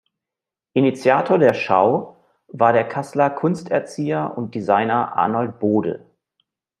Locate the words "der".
1.37-1.53, 2.73-2.87